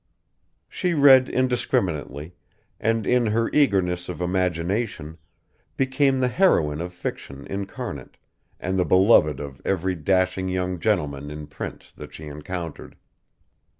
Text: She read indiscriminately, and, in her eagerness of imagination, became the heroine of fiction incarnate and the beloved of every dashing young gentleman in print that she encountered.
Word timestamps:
She 0.67 0.95
read 0.95 1.29
indiscriminately, 1.29 2.33
and, 2.79 3.05
in 3.05 3.27
her 3.27 3.51
eagerness 3.53 4.09
of 4.09 4.19
imagination, 4.19 5.19
became 5.77 6.19
the 6.21 6.27
heroine 6.27 6.81
of 6.81 6.91
fiction 6.91 7.45
incarnate 7.45 8.17
and 8.59 8.79
the 8.79 8.83
beloved 8.85 9.39
of 9.39 9.61
every 9.63 9.93
dashing 9.93 10.49
young 10.49 10.79
gentleman 10.79 11.29
in 11.29 11.45
print 11.45 11.91
that 11.97 12.15
she 12.15 12.25
encountered. 12.25 12.95